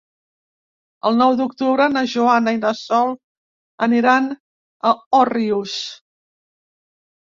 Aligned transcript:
El 1.09 1.17
nou 1.17 1.35
d'octubre 1.41 1.85
na 1.91 2.03
Joana 2.15 2.55
i 2.57 2.59
na 2.63 2.71
Sol 2.79 3.13
aniran 3.89 4.31
a 4.33 4.95
Òrrius. 5.23 5.77